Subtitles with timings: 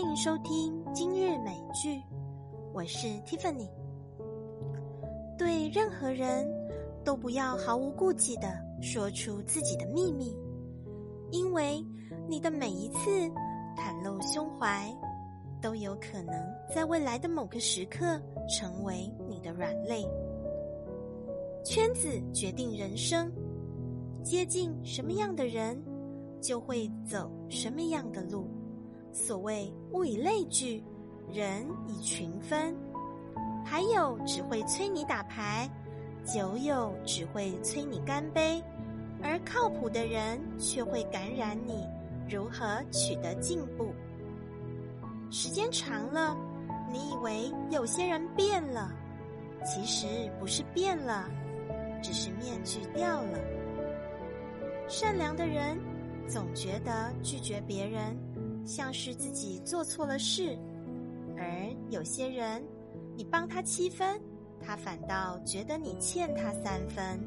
[0.00, 2.00] 欢迎收听今日美剧，
[2.72, 3.68] 我是 Tiffany。
[5.36, 6.48] 对任何人
[7.04, 8.48] 都不要毫无顾忌的
[8.80, 10.34] 说出自己的秘密，
[11.30, 11.84] 因为
[12.26, 13.10] 你的每一次
[13.76, 14.90] 袒露胸怀，
[15.60, 16.34] 都有可能
[16.74, 20.02] 在未来的某个时刻成为你的软肋。
[21.62, 23.30] 圈子决定人生，
[24.24, 25.78] 接近什么样的人，
[26.40, 28.48] 就会走什么样的路。
[29.20, 30.82] 所谓物以类聚，
[31.30, 32.74] 人以群分。
[33.62, 35.68] 还有只会催你打牌，
[36.24, 38.62] 酒友只会催你干杯，
[39.22, 41.86] 而靠谱的人却会感染你
[42.28, 43.92] 如何取得进步。
[45.30, 46.34] 时间长了，
[46.90, 48.90] 你以为有些人变了，
[49.64, 50.06] 其实
[50.40, 51.30] 不是变了，
[52.02, 53.38] 只是面具掉了。
[54.88, 55.78] 善良的人
[56.26, 58.16] 总觉得拒绝别人。
[58.64, 60.56] 像是自己做错了事，
[61.36, 62.62] 而有些人，
[63.16, 64.20] 你帮他七分，
[64.60, 67.20] 他反倒觉得你欠他三分。